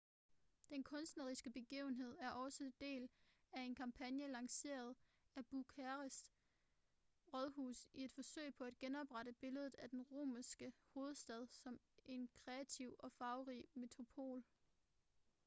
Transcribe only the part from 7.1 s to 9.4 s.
rådhus i et forsøg på at genoprette